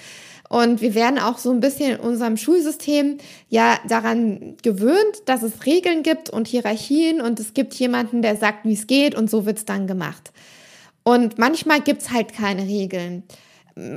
Und 0.48 0.80
wir 0.80 0.94
werden 0.94 1.18
auch 1.18 1.40
so 1.40 1.50
ein 1.50 1.60
bisschen 1.60 1.94
in 1.94 2.00
unserem 2.00 2.38
Schulsystem 2.38 3.18
ja 3.50 3.80
daran 3.88 4.58
gewöhnt, 4.62 5.24
dass 5.26 5.42
es 5.42 5.66
Regeln 5.66 6.04
gibt 6.04 6.30
und 6.30 6.48
Hierarchien 6.48 7.20
und 7.20 7.40
es 7.40 7.56
gibt 7.56 7.74
jemanden, 7.74 8.22
der 8.22 8.36
sagt, 8.36 8.64
wie 8.64 8.74
es 8.74 8.86
geht 8.86 9.16
und 9.16 9.28
so 9.28 9.48
wird's 9.48 9.66
dann 9.66 9.88
gemacht. 9.88 10.32
Und 11.04 11.40
manchmal 11.40 11.82
gibt's 11.82 12.12
halt 12.12 12.32
keine 12.34 12.64
Regeln. 12.64 13.24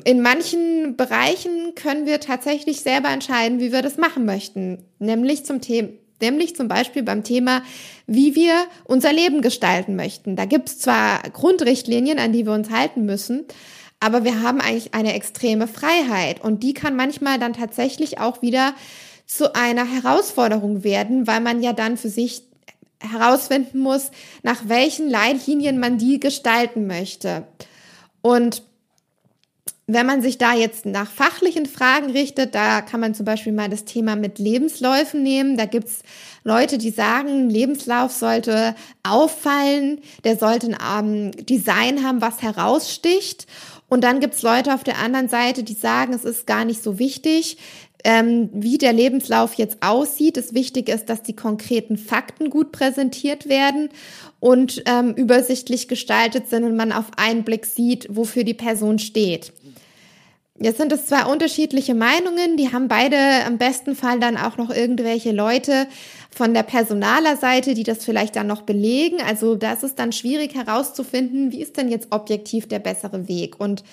In 0.05 0.23
manchen 0.23 0.97
Bereichen 0.97 1.75
können 1.75 2.07
wir 2.07 2.21
tatsächlich 2.21 2.81
selber 2.81 3.11
entscheiden, 3.11 3.61
wie 3.61 3.73
wir 3.73 3.83
das 3.83 3.99
machen 3.99 4.25
möchten. 4.25 4.79
Nämlich 4.99 5.45
zum 5.45 5.61
Thema 5.61 5.91
nämlich 6.23 6.57
zum 6.57 6.69
Beispiel 6.69 7.03
beim 7.03 7.25
Thema, 7.25 7.63
wie 8.07 8.35
wir 8.35 8.67
unser 8.85 9.13
Leben 9.13 9.43
gestalten 9.43 9.97
möchten. 9.97 10.37
Da 10.37 10.45
gibt 10.45 10.69
es 10.69 10.79
zwar 10.79 11.23
Grundrichtlinien, 11.33 12.19
an 12.19 12.33
die 12.33 12.47
wir 12.47 12.53
uns 12.53 12.71
halten 12.71 13.05
müssen, 13.05 13.45
aber 14.01 14.25
wir 14.25 14.43
haben 14.43 14.61
eigentlich 14.61 14.95
eine 14.95 15.15
extreme 15.15 15.69
Freiheit 15.69 16.43
und 16.43 16.63
die 16.63 16.75
kann 16.75 16.97
manchmal 16.97 17.39
dann 17.39 17.53
tatsächlich 17.53 18.19
auch 18.19 18.43
wieder 18.43 18.75
zu 19.27 19.55
einer 19.55 19.85
Herausforderung 19.85 20.83
werden, 20.83 21.27
weil 21.27 21.41
man 21.41 21.63
ja 21.63 21.73
dann 21.73 21.97
für 21.97 22.09
sich 22.09 22.43
herausfinden 23.01 23.79
muss, 23.79 24.11
nach 24.43 24.63
welchen 24.67 25.09
Leitlinien 25.09 25.79
man 25.79 25.99
die 25.99 26.19
gestalten 26.19 26.87
möchte. 26.87 27.47
Und 28.23 28.63
wenn 29.93 30.07
man 30.07 30.23
sich 30.23 30.39
da 30.39 30.55
jetzt 30.55 30.87
nach 30.87 31.11
fachlichen 31.11 31.67
Fragen 31.67 32.11
richtet, 32.11 32.55
da 32.55 32.81
kann 32.81 33.01
man 33.01 33.15
zum 33.15 33.27
Beispiel 33.27 33.53
mal 33.53 33.69
das 33.69 33.85
Thema 33.85 34.15
mit 34.15 34.39
Lebensläufen 34.39 35.23
nehmen. 35.23 35.57
Da 35.57 35.67
gibt's 35.67 36.03
Leute, 36.45 36.79
die 36.79 36.91
sagen, 36.91 37.51
Lebenslauf 37.51 38.13
sollte 38.13 38.75
auffallen, 39.03 40.01
der 40.25 40.37
sollte 40.37 40.69
ein 40.81 41.33
ähm, 41.35 41.47
Design 41.47 42.05
haben, 42.05 42.21
was 42.21 42.41
heraussticht. 42.41 43.47
Und 43.89 44.05
dann 44.05 44.21
gibt's 44.21 44.43
Leute 44.43 44.75
auf 44.75 44.85
der 44.85 44.99
anderen 44.99 45.29
Seite, 45.29 45.65
die 45.65 45.75
sagen, 45.75 46.13
es 46.13 46.25
ist 46.25 46.47
gar 46.47 46.65
nicht 46.65 46.83
so 46.83 47.01
wichtig, 47.01 47.59
ähm, 48.05 48.49
wie 48.53 48.79
der 48.79 48.93
Lebenslauf 48.93 49.55
jetzt 49.55 49.79
aussieht. 49.81 50.37
Das 50.37 50.55
Wichtige 50.55 50.93
ist, 50.93 51.09
dass 51.09 51.23
die 51.23 51.37
konkreten 51.37 51.97
Fakten 51.97 52.51
gut 52.51 52.73
präsentiert 52.73 53.49
werden 53.49 53.91
und 54.39 54.83
ähm, 54.87 55.15
übersichtlich 55.15 55.89
gestaltet 55.89 56.49
sind 56.49 56.65
und 56.65 56.77
man 56.77 56.93
auf 56.93 57.07
einen 57.17 57.45
Blick 57.45 57.67
sieht, 57.67 58.07
wofür 58.11 58.45
die 58.45 58.55
Person 58.55 58.99
steht. 58.99 59.53
Jetzt 60.63 60.77
sind 60.77 60.93
es 60.93 61.07
zwei 61.07 61.25
unterschiedliche 61.25 61.95
Meinungen, 61.95 62.59
die 62.59 62.71
haben 62.71 62.87
beide 62.87 63.17
am 63.47 63.57
besten 63.57 63.97
Fall 63.97 64.21
dann 64.21 64.37
auch 64.37 64.59
noch 64.59 64.69
irgendwelche 64.69 65.33
Leute 65.33 65.87
von 66.31 66.53
der 66.53 66.65
Personalerseite, 66.65 67.73
die 67.73 67.83
das 67.83 68.05
vielleicht 68.05 68.37
dann 68.37 68.47
noch 68.47 68.61
belegen. 68.61 69.23
Also 69.27 69.55
das 69.55 69.83
ist 69.83 69.99
dann 69.99 70.13
schwierig 70.13 70.55
herauszufinden, 70.55 71.51
wie 71.51 71.63
ist 71.63 71.79
denn 71.79 71.89
jetzt 71.89 72.09
objektiv 72.11 72.69
der 72.69 72.79
bessere 72.79 73.27
Weg. 73.27 73.59
Und 73.59 73.85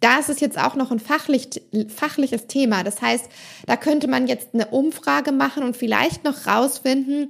da 0.00 0.18
ist 0.18 0.28
es 0.28 0.40
jetzt 0.40 0.58
auch 0.58 0.74
noch 0.74 0.90
ein 0.90 0.98
fachlich, 0.98 1.48
fachliches 1.94 2.48
Thema. 2.48 2.82
Das 2.82 3.00
heißt, 3.00 3.26
da 3.66 3.76
könnte 3.76 4.08
man 4.08 4.26
jetzt 4.26 4.48
eine 4.52 4.66
Umfrage 4.66 5.30
machen 5.30 5.62
und 5.62 5.76
vielleicht 5.76 6.24
noch 6.24 6.48
rausfinden, 6.48 7.28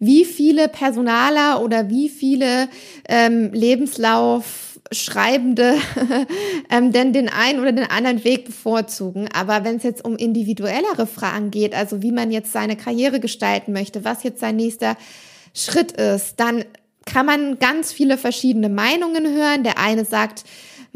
wie 0.00 0.24
viele 0.24 0.66
Personaler 0.66 1.62
oder 1.62 1.88
wie 1.88 2.08
viele 2.08 2.68
ähm, 3.08 3.52
Lebenslauf 3.52 4.73
Schreibende 4.94 5.74
ähm, 6.70 6.92
denn 6.92 7.12
den 7.12 7.28
einen 7.28 7.60
oder 7.60 7.72
den 7.72 7.90
anderen 7.90 8.24
Weg 8.24 8.44
bevorzugen. 8.44 9.28
Aber 9.32 9.64
wenn 9.64 9.76
es 9.76 9.82
jetzt 9.82 10.04
um 10.04 10.16
individuellere 10.16 11.06
Fragen 11.06 11.50
geht, 11.50 11.74
also 11.74 12.02
wie 12.02 12.12
man 12.12 12.30
jetzt 12.30 12.52
seine 12.52 12.76
Karriere 12.76 13.20
gestalten 13.20 13.72
möchte, 13.72 14.04
was 14.04 14.22
jetzt 14.22 14.40
sein 14.40 14.56
nächster 14.56 14.96
Schritt 15.54 15.92
ist, 15.92 16.40
dann 16.40 16.64
kann 17.06 17.26
man 17.26 17.58
ganz 17.58 17.92
viele 17.92 18.18
verschiedene 18.18 18.68
Meinungen 18.68 19.26
hören. 19.26 19.62
Der 19.62 19.78
eine 19.78 20.04
sagt, 20.04 20.44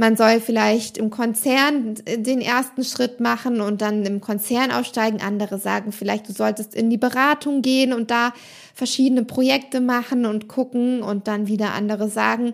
man 0.00 0.16
soll 0.16 0.40
vielleicht 0.40 0.96
im 0.96 1.10
Konzern 1.10 1.96
den 2.06 2.40
ersten 2.40 2.84
Schritt 2.84 3.18
machen 3.18 3.60
und 3.60 3.82
dann 3.82 4.06
im 4.06 4.20
Konzern 4.20 4.70
aussteigen. 4.70 5.20
Andere 5.20 5.58
sagen 5.58 5.90
vielleicht, 5.90 6.28
du 6.28 6.32
solltest 6.32 6.74
in 6.74 6.88
die 6.88 6.96
Beratung 6.96 7.62
gehen 7.62 7.92
und 7.92 8.12
da 8.12 8.32
verschiedene 8.74 9.24
Projekte 9.24 9.80
machen 9.80 10.24
und 10.24 10.46
gucken. 10.46 11.02
Und 11.02 11.26
dann 11.26 11.48
wieder 11.48 11.74
andere 11.74 12.08
sagen, 12.08 12.52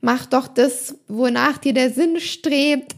mach 0.00 0.26
doch 0.26 0.48
das, 0.48 0.96
wonach 1.08 1.58
dir 1.58 1.72
der 1.72 1.90
Sinn 1.90 2.20
strebt. 2.20 2.96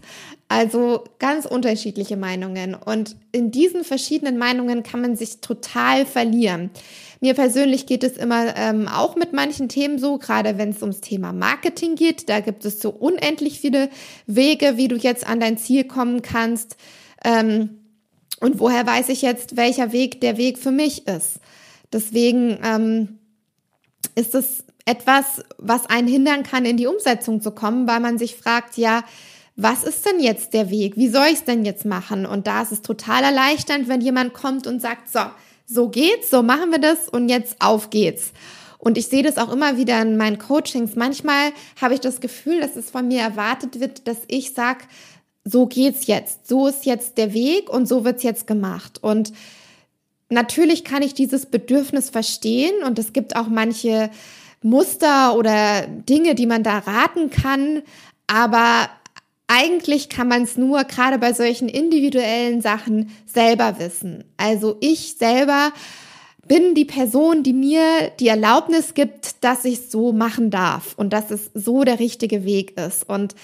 Also 0.49 1.05
ganz 1.21 1.47
unterschiedliche 1.47 2.17
Meinungen. 2.17 2.75
Und 2.75 3.15
in 3.31 3.53
diesen 3.53 3.85
verschiedenen 3.85 4.37
Meinungen 4.37 4.83
kann 4.83 5.01
man 5.01 5.15
sich 5.15 5.41
total 5.41 6.05
verlieren. 6.05 6.71
Mir 7.21 7.35
persönlich 7.35 7.87
geht 7.87 8.03
es 8.03 8.17
immer 8.17 8.57
ähm, 8.57 8.89
auch 8.89 9.15
mit 9.15 9.33
manchen 9.33 9.69
Themen 9.69 10.01
so, 10.01 10.19
gerade 10.19 10.59
wenn 10.59 10.71
es 10.71 10.83
ums 10.83 11.01
Thema 11.01 11.33
Marketing 11.33 11.95
geht. 11.95 12.29
Da 12.29 12.41
gibt 12.41 12.65
es 12.65 12.81
so 12.81 12.91
unendlich 12.91 13.61
viele 13.61 13.91
Wege, 14.27 14.77
wie 14.77 14.89
du 14.89 14.97
jetzt 14.97 15.25
an 15.25 15.39
dein 15.39 15.57
Ziel 15.57 15.85
kommen 15.85 16.21
kannst. 16.21 16.77
Ähm, 17.25 17.79
und 18.41 18.59
woher 18.59 18.87
weiß 18.87 19.11
ich 19.11 19.23
jetzt, 19.23 19.57
welcher 19.57 19.93
Weg 19.93 20.21
der 20.21 20.37
Weg 20.37 20.59
für 20.59 20.73
mich 20.73 21.07
ist? 21.07 21.41
Deswegen 21.93 22.59
ähm, 22.65 23.19
ist 24.15 24.35
es 24.35 24.65
etwas, 24.85 25.45
was 25.59 25.87
einen 25.87 26.09
hindern 26.09 26.43
kann, 26.43 26.65
in 26.65 26.77
die 26.77 26.87
Umsetzung 26.87 27.41
zu 27.41 27.51
kommen, 27.53 27.87
weil 27.87 28.01
man 28.01 28.19
sich 28.19 28.37
fragt, 28.37 28.77
ja, 28.77 29.05
was 29.57 29.85
ist 29.85 30.07
denn 30.07 30.21
jetzt 30.21 30.55
der 30.55 30.71
Weg? 30.71 30.97
Wie 30.97 31.09
soll 31.09 31.27
ich 31.27 31.35
es 31.35 31.45
denn 31.45 31.65
jetzt 31.65 31.85
machen? 31.85 32.25
Und 32.25 32.47
da 32.47 32.63
ist 32.63 32.73
es 32.73 32.83
total 32.83 33.25
erleichternd, 33.25 33.89
wenn 33.89 34.01
jemand 34.01 34.33
kommt 34.33 34.67
und 34.67 34.81
sagt, 34.81 35.11
so, 35.11 35.21
so 35.67 35.89
geht's, 35.89 36.31
so 36.31 36.43
machen 36.43 36.71
wir 36.71 36.79
das 36.79 37.09
und 37.09 37.29
jetzt 37.29 37.57
auf 37.61 37.91
geht's. 37.91 38.33
Und 38.79 38.97
ich 38.97 39.09
sehe 39.09 39.23
das 39.23 39.37
auch 39.37 39.53
immer 39.53 39.77
wieder 39.77 40.01
in 40.01 40.17
meinen 40.17 40.39
Coachings. 40.39 40.97
Manchmal 40.97 41.53
habe 41.81 41.95
ich 41.95 42.01
das 42.01 42.21
Gefühl, 42.21 42.61
dass 42.61 42.77
es 42.77 42.91
von 42.91 43.07
mir 43.07 43.21
erwartet 43.21 43.79
wird, 43.79 44.09
dass 44.09 44.19
ich 44.27 44.55
sage, 44.55 44.85
so 45.45 45.67
geht's 45.67 46.07
jetzt, 46.07 46.49
so 46.49 46.67
ist 46.67 46.87
jetzt 46.87 47.19
der 47.19 47.35
Weg 47.35 47.69
und 47.69 47.87
so 47.87 48.05
wird's 48.05 48.23
jetzt 48.23 48.47
gemacht. 48.47 49.03
Und 49.03 49.33
natürlich 50.31 50.85
kann 50.85 51.03
ich 51.03 51.13
dieses 51.13 51.47
Bedürfnis 51.47 52.09
verstehen 52.09 52.83
und 52.85 52.99
es 52.99 53.13
gibt 53.13 53.37
auch 53.37 53.49
manche 53.49 54.11
Muster 54.63 55.37
oder 55.37 55.87
Dinge, 55.87 56.35
die 56.35 56.47
man 56.47 56.63
da 56.63 56.79
raten 56.79 57.31
kann, 57.31 57.83
aber 58.27 58.91
eigentlich 59.47 60.09
kann 60.09 60.29
man 60.29 60.43
es 60.43 60.57
nur 60.57 60.85
gerade 60.85 61.19
bei 61.19 61.33
solchen 61.33 61.69
individuellen 61.69 62.61
Sachen 62.61 63.11
selber 63.27 63.79
wissen. 63.79 64.25
Also 64.37 64.77
ich 64.81 65.17
selber 65.19 65.73
bin 66.51 66.75
die 66.75 66.85
Person, 66.85 67.45
die 67.45 67.53
mir 67.53 68.11
die 68.19 68.27
Erlaubnis 68.27 68.95
gibt, 68.95 69.45
dass 69.45 69.65
ich 69.65 69.89
so 69.89 70.13
machen 70.13 70.51
darf 70.51 70.95
und 70.97 71.13
dass 71.13 71.31
es 71.31 71.53
so 71.55 71.85
der 71.85 72.01
richtige 72.01 72.45
Weg 72.45 72.77
ist. 72.77 73.09
Und 73.09 73.37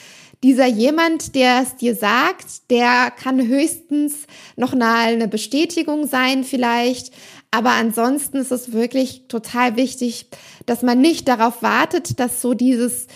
dieser 0.42 0.66
jemand, 0.66 1.36
der 1.36 1.62
es 1.62 1.76
dir 1.76 1.94
sagt, 1.94 2.68
der 2.68 3.12
kann 3.12 3.46
höchstens 3.46 4.26
noch 4.56 4.74
mal 4.74 5.12
eine 5.12 5.28
Bestätigung 5.28 6.08
sein 6.08 6.42
vielleicht, 6.42 7.12
aber 7.52 7.70
ansonsten 7.70 8.38
ist 8.38 8.50
es 8.50 8.72
wirklich 8.72 9.28
total 9.28 9.76
wichtig, 9.76 10.26
dass 10.66 10.82
man 10.82 11.00
nicht 11.00 11.28
darauf 11.28 11.62
wartet, 11.62 12.18
dass 12.18 12.42
so 12.42 12.54
dieses, 12.54 13.06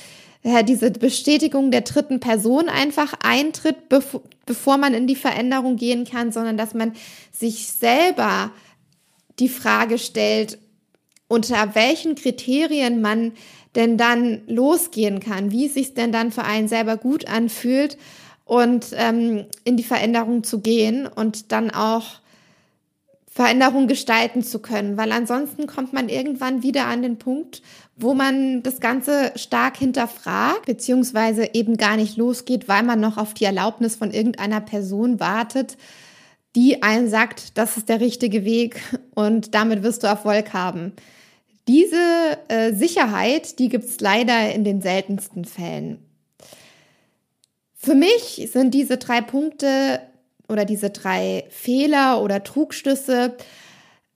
ja, 0.45 0.63
diese 0.63 0.93
Bestätigung 0.93 1.73
der 1.73 1.81
dritten 1.81 2.21
Person 2.21 2.69
einfach 2.69 3.15
eintritt, 3.25 3.89
bevor 4.47 4.79
man 4.79 4.95
in 4.95 5.09
die 5.09 5.17
Veränderung 5.17 5.75
gehen 5.75 6.05
kann, 6.05 6.31
sondern 6.31 6.57
dass 6.57 6.75
man 6.75 6.93
sich 7.33 7.73
selber 7.73 8.53
die 9.41 9.49
Frage 9.49 9.99
stellt, 9.99 10.59
unter 11.29 11.75
welchen 11.75 12.15
Kriterien 12.15 13.01
man 13.01 13.33
denn 13.75 13.97
dann 13.97 14.43
losgehen 14.47 15.21
kann, 15.21 15.53
wie 15.53 15.67
es 15.67 15.75
sich 15.75 15.95
denn 15.95 16.13
dann 16.13 16.33
für 16.33 16.45
einen 16.45 16.69
selber 16.69 16.97
gut 16.97 17.29
anfühlt 17.29 17.97
und 18.45 18.87
ähm, 18.95 19.47
in 19.65 19.77
die 19.77 19.85
Veränderung 19.85 20.43
zu 20.43 20.61
gehen 20.61 21.07
und 21.07 21.53
dann 21.53 21.71
auch 21.71 22.21
Veränderung 23.33 23.87
gestalten 23.87 24.43
zu 24.43 24.59
können, 24.59 24.97
weil 24.97 25.13
ansonsten 25.13 25.69
kommt 25.69 25.93
man 25.93 26.09
irgendwann 26.09 26.65
wieder 26.65 26.87
an 26.87 27.03
den 27.03 27.17
Punkt, 27.17 27.63
wo 27.97 28.13
man 28.13 28.65
das 28.65 28.81
Ganze 28.81 29.33
stark 29.37 29.77
hinterfragt, 29.77 30.67
beziehungsweise 30.67 31.51
eben 31.55 31.77
gar 31.77 31.97
nicht 31.97 32.17
losgeht, 32.17 32.67
weil 32.67 32.83
man 32.83 32.99
noch 32.99 33.19
auf 33.19 33.33
die 33.33 33.45
Erlaubnis 33.45 33.95
von 33.95 34.11
irgendeiner 34.11 34.61
Person 34.61 35.21
wartet, 35.21 35.77
die 36.57 36.83
einen 36.83 37.09
sagt, 37.09 37.57
das 37.59 37.77
ist 37.77 37.89
der 37.89 38.01
richtige 38.01 38.45
Weg 38.45 38.81
und 39.15 39.55
damit 39.55 39.83
wirst 39.83 40.03
du 40.03 40.07
Erfolg 40.07 40.53
haben. 40.53 40.93
Diese 41.69 41.97
äh, 42.49 42.73
Sicherheit, 42.73 43.59
die 43.59 43.69
gibt 43.69 43.85
es 43.85 44.01
leider 44.01 44.53
in 44.53 44.65
den 44.65 44.81
seltensten 44.81 45.45
Fällen. 45.45 45.99
Für 47.75 47.95
mich 47.95 48.49
sind 48.53 48.75
diese 48.75 48.97
drei 48.97 49.21
Punkte 49.21 50.01
oder 50.49 50.65
diese 50.65 50.91
drei 50.91 51.45
Fehler 51.51 52.23
oder 52.23 52.43
Trugschlüsse 52.43 53.37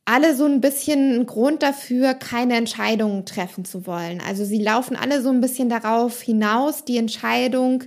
alle 0.04 0.36
so 0.36 0.44
ein 0.44 0.60
bisschen 0.60 1.20
ein 1.20 1.26
Grund 1.26 1.62
dafür, 1.62 2.14
keine 2.14 2.56
Entscheidungen 2.56 3.24
treffen 3.24 3.64
zu 3.64 3.86
wollen. 3.86 4.20
Also 4.20 4.44
sie 4.44 4.62
laufen 4.62 4.96
alle 4.96 5.22
so 5.22 5.30
ein 5.30 5.40
bisschen 5.40 5.68
darauf 5.68 6.20
hinaus, 6.20 6.84
die 6.84 6.98
Entscheidung 6.98 7.84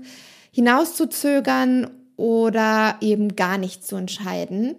hinauszuzögern 0.51 1.91
oder 2.17 2.97
eben 2.99 3.35
gar 3.35 3.57
nicht 3.57 3.85
zu 3.87 3.95
entscheiden. 3.95 4.75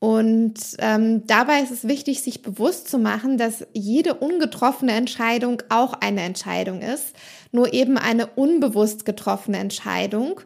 Und 0.00 0.54
ähm, 0.78 1.26
dabei 1.26 1.60
ist 1.60 1.72
es 1.72 1.88
wichtig, 1.88 2.22
sich 2.22 2.42
bewusst 2.42 2.88
zu 2.88 2.98
machen, 2.98 3.36
dass 3.36 3.66
jede 3.72 4.14
ungetroffene 4.14 4.92
Entscheidung 4.92 5.60
auch 5.70 5.92
eine 5.92 6.22
Entscheidung 6.22 6.80
ist, 6.80 7.16
nur 7.50 7.74
eben 7.74 7.98
eine 7.98 8.28
unbewusst 8.28 9.04
getroffene 9.04 9.58
Entscheidung, 9.58 10.40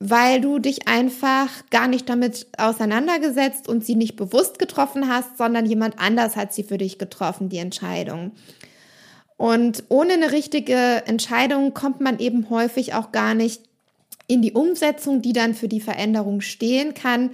weil 0.00 0.42
du 0.42 0.58
dich 0.58 0.86
einfach 0.86 1.48
gar 1.70 1.88
nicht 1.88 2.10
damit 2.10 2.46
auseinandergesetzt 2.58 3.68
und 3.68 3.86
sie 3.86 3.96
nicht 3.96 4.16
bewusst 4.16 4.58
getroffen 4.58 5.08
hast, 5.08 5.38
sondern 5.38 5.64
jemand 5.64 5.98
anders 5.98 6.36
hat 6.36 6.52
sie 6.52 6.62
für 6.62 6.78
dich 6.78 6.98
getroffen, 6.98 7.48
die 7.48 7.58
Entscheidung. 7.58 8.32
Und 9.38 9.84
ohne 9.88 10.14
eine 10.14 10.32
richtige 10.32 10.74
Entscheidung 11.06 11.72
kommt 11.72 12.00
man 12.00 12.18
eben 12.18 12.50
häufig 12.50 12.92
auch 12.94 13.12
gar 13.12 13.34
nicht 13.34 13.67
in 14.28 14.42
die 14.42 14.52
Umsetzung, 14.52 15.20
die 15.22 15.32
dann 15.32 15.54
für 15.54 15.66
die 15.66 15.80
Veränderung 15.80 16.40
stehen 16.40 16.94
kann, 16.94 17.30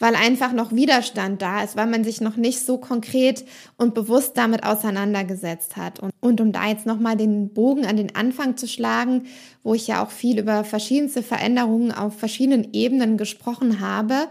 weil 0.00 0.14
einfach 0.14 0.52
noch 0.52 0.72
Widerstand 0.72 1.42
da 1.42 1.62
ist, 1.62 1.76
weil 1.76 1.86
man 1.86 2.04
sich 2.04 2.20
noch 2.20 2.36
nicht 2.36 2.64
so 2.64 2.78
konkret 2.78 3.44
und 3.76 3.94
bewusst 3.94 4.36
damit 4.36 4.64
auseinandergesetzt 4.64 5.76
hat. 5.76 6.00
Und, 6.00 6.12
und 6.20 6.40
um 6.40 6.52
da 6.52 6.68
jetzt 6.68 6.86
nochmal 6.86 7.16
den 7.16 7.52
Bogen 7.52 7.84
an 7.84 7.96
den 7.96 8.14
Anfang 8.16 8.56
zu 8.56 8.66
schlagen, 8.66 9.24
wo 9.62 9.74
ich 9.74 9.86
ja 9.86 10.04
auch 10.04 10.10
viel 10.10 10.38
über 10.38 10.64
verschiedenste 10.64 11.22
Veränderungen 11.22 11.92
auf 11.92 12.16
verschiedenen 12.16 12.72
Ebenen 12.72 13.16
gesprochen 13.18 13.80
habe, 13.80 14.28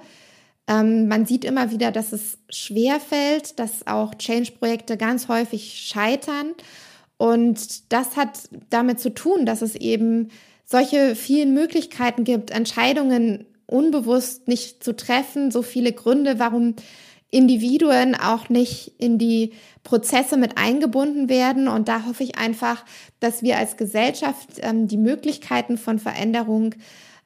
ähm, 0.67 1.07
man 1.07 1.25
sieht 1.25 1.45
immer 1.45 1.71
wieder, 1.71 1.91
dass 1.91 2.12
es 2.12 2.38
schwer 2.50 3.00
fällt, 3.00 3.59
dass 3.59 3.88
auch 3.88 4.15
Change-Projekte 4.15 4.97
ganz 4.97 5.27
häufig 5.27 5.81
scheitern. 5.86 6.53
Und 7.17 7.91
das 7.91 8.15
hat 8.15 8.50
damit 8.69 9.00
zu 9.00 9.13
tun, 9.13 9.45
dass 9.45 9.62
es 9.62 9.75
eben 9.75 10.29
solche 10.67 11.15
vielen 11.15 11.53
Möglichkeiten 11.53 12.24
gibt, 12.25 12.51
Entscheidungen 12.51 13.45
unbewusst 13.65 14.47
nicht 14.47 14.83
zu 14.83 14.95
treffen, 14.95 15.50
so 15.50 15.62
viele 15.62 15.93
Gründe, 15.93 16.39
warum 16.39 16.75
Individuen 17.29 18.15
auch 18.15 18.50
nicht 18.50 18.93
in 18.97 19.17
die 19.17 19.53
Prozesse 19.83 20.38
mit 20.38 20.57
eingebunden 20.57 21.29
werden. 21.29 21.67
Und 21.67 21.88
da 21.88 22.05
hoffe 22.05 22.24
ich 22.24 22.38
einfach, 22.38 22.86
dass 23.19 23.41
wir 23.41 23.57
als 23.57 23.75
Gesellschaft 23.75 24.50
ähm, 24.62 24.88
die 24.88 24.97
Möglichkeiten 24.97 25.77
von 25.77 26.00
Veränderung 26.00 26.75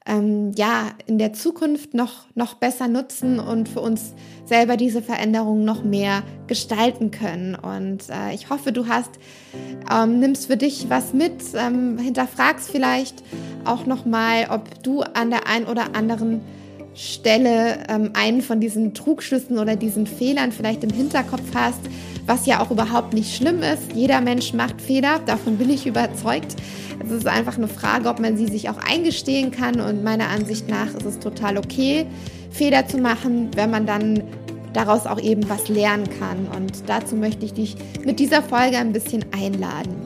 ähm, 0.06 0.52
ja 0.56 0.90
in 1.06 1.18
der 1.18 1.32
Zukunft 1.32 1.94
noch, 1.94 2.26
noch 2.34 2.54
besser 2.54 2.88
nutzen 2.88 3.38
und 3.38 3.68
für 3.68 3.80
uns 3.80 4.14
selber 4.44 4.76
diese 4.76 5.02
Veränderung 5.02 5.64
noch 5.64 5.84
mehr 5.84 6.22
gestalten 6.46 7.10
können. 7.10 7.54
Und 7.54 8.08
äh, 8.08 8.34
ich 8.34 8.50
hoffe, 8.50 8.72
du 8.72 8.88
hast, 8.88 9.10
ähm, 9.90 10.18
nimmst 10.18 10.46
für 10.46 10.56
dich 10.56 10.86
was 10.88 11.12
mit, 11.12 11.42
ähm, 11.54 11.98
hinterfragst 11.98 12.70
vielleicht 12.70 13.22
auch 13.64 13.86
nochmal, 13.86 14.48
ob 14.50 14.82
du 14.82 15.02
an 15.02 15.30
der 15.30 15.46
einen 15.46 15.66
oder 15.66 15.94
anderen 15.94 16.40
Stelle 16.94 17.78
ähm, 17.88 18.10
einen 18.14 18.42
von 18.42 18.60
diesen 18.60 18.92
Trugschlüssen 18.92 19.58
oder 19.58 19.76
diesen 19.76 20.06
Fehlern 20.06 20.52
vielleicht 20.52 20.84
im 20.84 20.90
Hinterkopf 20.90 21.54
hast, 21.54 21.80
was 22.26 22.46
ja 22.46 22.60
auch 22.60 22.70
überhaupt 22.70 23.12
nicht 23.14 23.36
schlimm 23.36 23.62
ist. 23.62 23.92
Jeder 23.94 24.20
Mensch 24.20 24.52
macht 24.52 24.80
Fehler, 24.80 25.18
davon 25.26 25.58
bin 25.58 25.70
ich 25.70 25.86
überzeugt. 25.86 26.56
Es 27.04 27.10
ist 27.10 27.26
einfach 27.26 27.56
eine 27.56 27.68
Frage, 27.68 28.08
ob 28.08 28.20
man 28.20 28.36
sie 28.36 28.46
sich 28.46 28.70
auch 28.70 28.78
eingestehen 28.78 29.50
kann 29.50 29.80
und 29.80 30.04
meiner 30.04 30.28
Ansicht 30.28 30.68
nach 30.68 30.94
ist 30.94 31.04
es 31.04 31.18
total 31.18 31.58
okay, 31.58 32.06
Fehler 32.50 32.86
zu 32.86 32.98
machen, 32.98 33.50
wenn 33.54 33.70
man 33.70 33.86
dann 33.86 34.22
daraus 34.72 35.06
auch 35.06 35.20
eben 35.20 35.48
was 35.48 35.68
lernen 35.68 36.08
kann. 36.18 36.46
Und 36.56 36.88
dazu 36.88 37.16
möchte 37.16 37.44
ich 37.44 37.52
dich 37.54 37.76
mit 38.04 38.18
dieser 38.18 38.42
Folge 38.42 38.78
ein 38.78 38.92
bisschen 38.92 39.24
einladen. 39.32 40.01